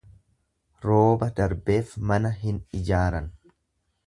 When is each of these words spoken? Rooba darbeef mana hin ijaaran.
Rooba 0.85 1.29
darbeef 1.41 1.93
mana 2.13 2.35
hin 2.41 2.61
ijaaran. 2.81 3.31